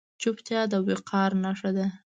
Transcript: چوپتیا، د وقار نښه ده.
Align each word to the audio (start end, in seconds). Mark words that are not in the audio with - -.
چوپتیا، 0.21 0.61
د 0.71 0.73
وقار 0.87 1.31
نښه 1.43 1.69
ده. 1.77 1.87